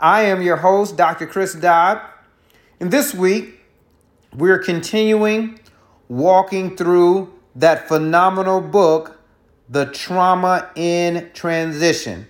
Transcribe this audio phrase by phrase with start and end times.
[0.00, 1.26] I am your host, Dr.
[1.26, 2.00] Chris Dodd.
[2.80, 3.60] And this week,
[4.34, 5.60] we're continuing
[6.08, 9.20] walking through that phenomenal book,
[9.68, 12.26] The Trauma in Transition.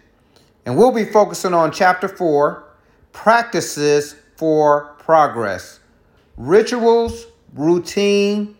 [0.64, 2.64] And we'll be focusing on chapter four
[3.12, 5.80] practices for progress,
[6.36, 8.56] rituals, routine,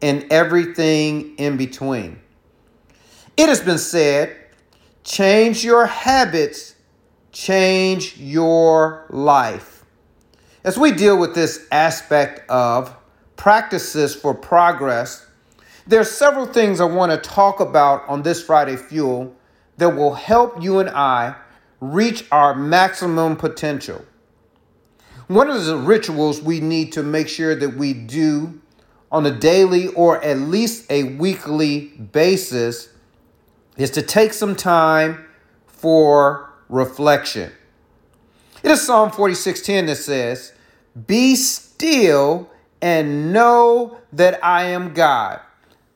[0.00, 2.20] and everything in between.
[3.36, 4.36] It has been said
[5.04, 6.74] change your habits,
[7.32, 9.84] change your life.
[10.64, 12.94] As we deal with this aspect of
[13.36, 15.26] practices for progress,
[15.86, 19.34] there are several things I want to talk about on this Friday Fuel
[19.78, 21.34] that will help you and I
[21.80, 24.04] reach our maximum potential.
[25.26, 28.60] One of the rituals we need to make sure that we do
[29.10, 32.88] on a daily or at least a weekly basis
[33.76, 35.24] is to take some time
[35.66, 37.50] for reflection.
[38.62, 40.52] It is Psalm 46:10 that says,
[41.06, 42.50] "Be still
[42.80, 45.40] and know that I am God.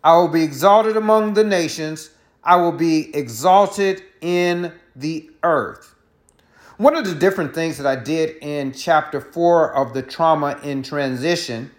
[0.03, 2.10] I will be exalted among the nations.
[2.42, 5.94] I will be exalted in the earth."
[6.76, 10.82] One of the different things that I did in chapter 4 of the trauma in
[10.82, 11.70] transition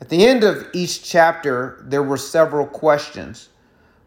[0.00, 3.48] at the end of each chapter, there were several questions.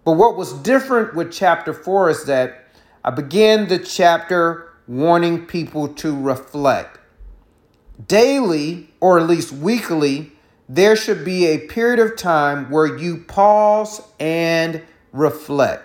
[0.09, 2.65] But what was different with chapter four is that
[3.05, 6.97] I began the chapter warning people to reflect.
[8.07, 10.31] Daily, or at least weekly,
[10.67, 14.81] there should be a period of time where you pause and
[15.13, 15.83] reflect.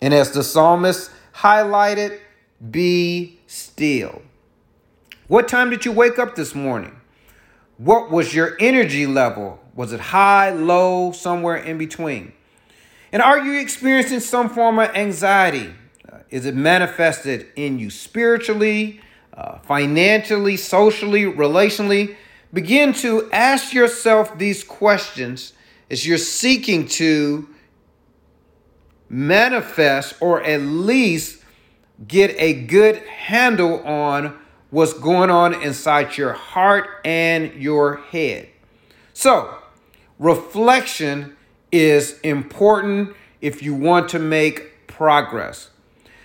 [0.00, 2.20] And as the psalmist highlighted,
[2.70, 4.22] be still.
[5.26, 6.98] What time did you wake up this morning?
[7.76, 9.60] What was your energy level?
[9.74, 12.32] Was it high, low, somewhere in between?
[13.12, 15.72] And are you experiencing some form of anxiety?
[16.10, 19.00] Uh, is it manifested in you spiritually,
[19.34, 22.16] uh, financially, socially, relationally?
[22.52, 25.52] Begin to ask yourself these questions
[25.90, 27.48] as you're seeking to
[29.08, 31.42] manifest or at least
[32.06, 34.38] get a good handle on
[34.70, 38.48] what's going on inside your heart and your head.
[39.14, 39.56] So,
[40.18, 41.36] reflection
[41.70, 45.70] is important if you want to make progress.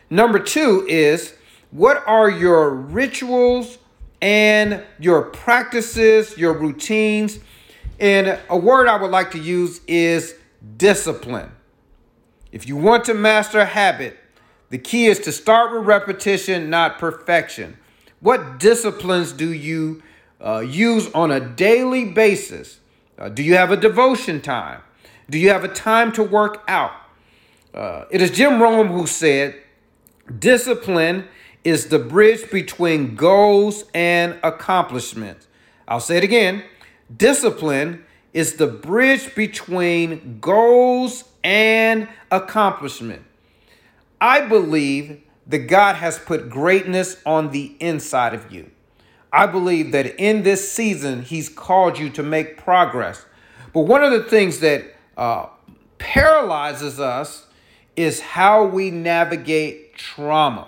[0.10, 1.34] Number two is
[1.72, 3.78] what are your rituals
[4.22, 7.40] and your practices, your routines?
[8.00, 10.36] And a word I would like to use is
[10.78, 11.52] discipline.
[12.52, 14.18] If you want to master a habit,
[14.70, 17.78] the key is to start with repetition, not perfection.
[18.20, 20.02] What disciplines do you
[20.40, 22.80] uh, use on a daily basis?
[23.18, 24.82] Uh, do you have a devotion time?
[25.30, 26.92] Do you have a time to work out?
[27.74, 29.56] Uh, it is Jim Rohn who said,
[30.40, 31.28] discipline
[31.64, 35.48] is the bridge between goals and accomplishments.
[35.88, 36.64] I'll say it again.
[37.16, 38.04] Discipline
[38.34, 43.24] is the bridge between goals and accomplishment.
[44.20, 48.72] I believe that God has put greatness on the inside of you.
[49.32, 53.26] I believe that in this season, He's called you to make progress.
[53.74, 55.48] But one of the things that uh,
[55.98, 57.48] paralyzes us
[57.96, 60.68] is how we navigate trauma.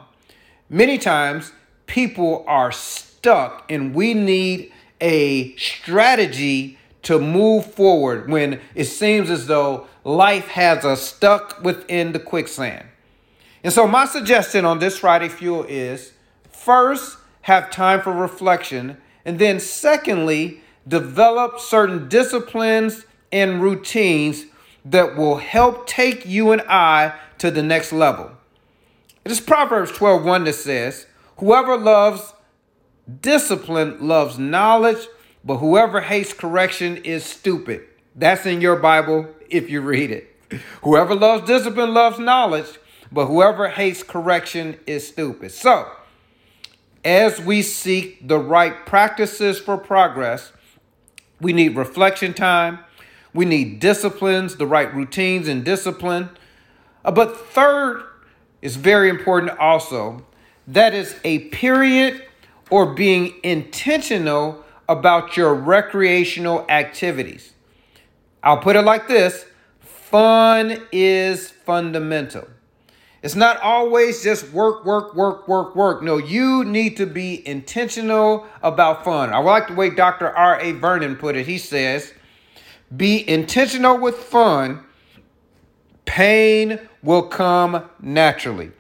[0.70, 1.52] Many times,
[1.88, 4.72] people are stuck, and we need
[5.02, 12.14] a strategy to move forward when it seems as though life has us stuck within
[12.14, 12.86] the quicksand.
[13.64, 16.14] And so, my suggestion on this Friday Fuel is
[16.52, 18.98] first, have time for reflection.
[19.24, 23.06] And then, secondly, develop certain disciplines
[23.36, 24.46] and routines
[24.86, 28.32] that will help take you and I to the next level.
[29.26, 31.06] It is Proverbs 12 1 that says,
[31.40, 32.34] Whoever loves
[33.20, 35.08] discipline loves knowledge,
[35.44, 37.82] but whoever hates correction is stupid.
[38.16, 40.34] That's in your Bible if you read it.
[40.84, 42.80] Whoever loves discipline loves knowledge,
[43.12, 45.52] but whoever hates correction is stupid.
[45.52, 45.92] So,
[47.04, 50.54] as we seek the right practices for progress,
[51.42, 52.80] we need reflection time,
[53.36, 56.30] we need disciplines, the right routines and discipline.
[57.04, 58.04] Uh, but third
[58.62, 60.26] is very important also.
[60.68, 62.24] That is a period
[62.72, 67.54] or being intentional about your recreational activities.
[68.42, 69.46] I'll put it like this
[69.82, 72.48] fun is fundamental.
[73.22, 76.04] It's not always just work, work, work, work, work.
[76.04, 79.34] No, you need to be intentional about fun.
[79.34, 80.30] I like the way Dr.
[80.30, 80.74] R.A.
[80.74, 81.48] Vernon put it.
[81.48, 82.14] He says,
[82.96, 84.84] be intentional with fun,
[86.06, 88.72] pain will come naturally.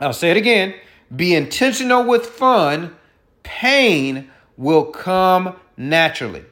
[0.00, 0.74] I'll say it again.
[1.14, 2.96] Be intentional with fun,
[3.42, 6.44] pain will come naturally.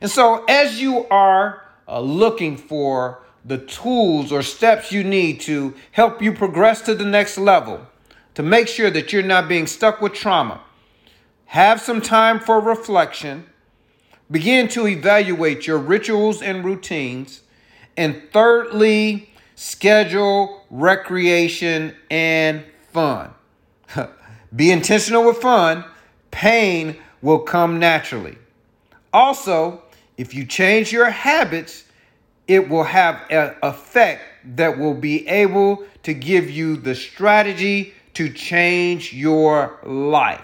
[0.00, 5.74] And so, as you are uh, looking for the tools or steps you need to
[5.92, 7.86] help you progress to the next level,
[8.34, 10.60] to make sure that you're not being stuck with trauma,
[11.46, 13.46] have some time for reflection,
[14.30, 17.42] begin to evaluate your rituals and routines,
[17.96, 23.30] and thirdly, schedule recreation and fun.
[24.56, 25.84] Be intentional with fun,
[26.30, 28.38] pain will come naturally.
[29.12, 29.82] Also,
[30.16, 31.84] if you change your habits,
[32.46, 34.22] it will have an effect
[34.56, 40.42] that will be able to give you the strategy to change your life.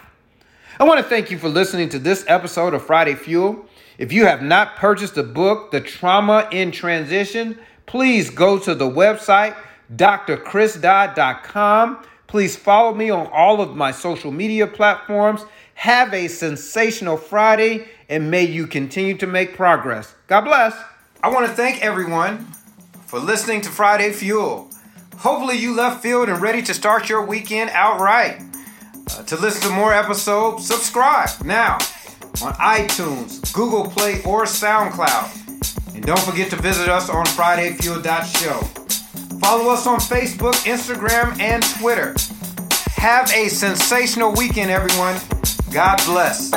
[0.79, 3.67] I want to thank you for listening to this episode of Friday Fuel.
[3.96, 7.56] If you have not purchased the book, The Trauma in Transition,
[7.87, 9.56] please go to the website,
[9.94, 12.05] drchrisdodd.com.
[12.26, 15.44] Please follow me on all of my social media platforms.
[15.75, 20.17] Have a sensational Friday, and may you continue to make progress.
[20.26, 20.76] God bless.
[21.23, 22.49] I want to thank everyone
[23.06, 24.73] for listening to Friday Fuel.
[25.19, 28.43] Hopefully, you left field and ready to start your weekend outright.
[29.11, 31.79] Uh, to listen to more episodes, subscribe now
[32.43, 35.95] on iTunes, Google Play, or SoundCloud.
[35.95, 38.61] And don't forget to visit us on FridayFuel.show.
[39.39, 42.15] Follow us on Facebook, Instagram, and Twitter.
[42.97, 45.21] Have a sensational weekend, everyone.
[45.73, 46.51] God bless.